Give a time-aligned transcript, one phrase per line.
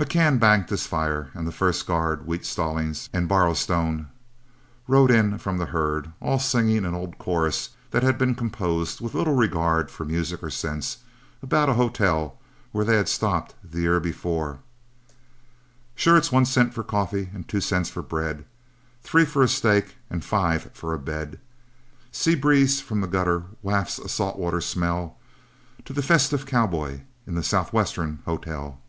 [0.00, 4.06] McCann banked his fire, and the first guard, Wheat, Stallings, and Borrowstone,
[4.88, 9.12] rode in from the herd, all singing an old chorus that had been composed, with
[9.12, 11.04] little regard for music or sense,
[11.42, 12.38] about a hotel
[12.72, 14.60] where they had stopped the year before:
[15.94, 18.46] "Sure it's one cent for coffee and two cents for bread,
[19.02, 21.38] Three for a steak and five for a bed,
[22.10, 25.16] Sea breeze from the gutter wafts a salt water smell,
[25.84, 28.80] To the festive cowboy in the Southwestern hotel."